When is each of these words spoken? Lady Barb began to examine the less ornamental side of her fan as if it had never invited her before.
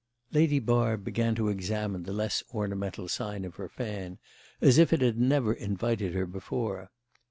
Lady 0.31 0.57
Barb 0.57 1.03
began 1.03 1.35
to 1.35 1.49
examine 1.49 2.01
the 2.01 2.11
less 2.11 2.43
ornamental 2.55 3.07
side 3.07 3.45
of 3.45 3.57
her 3.57 3.69
fan 3.69 4.17
as 4.59 4.79
if 4.79 4.91
it 4.91 5.01
had 5.01 5.19
never 5.19 5.53
invited 5.53 6.15
her 6.15 6.25
before. 6.25 6.89